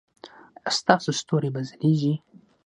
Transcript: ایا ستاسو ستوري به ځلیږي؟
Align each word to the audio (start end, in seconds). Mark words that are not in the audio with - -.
ایا 0.67 0.71
ستاسو 0.79 1.09
ستوري 1.19 1.49
به 1.53 1.61
ځلیږي؟ 1.69 2.13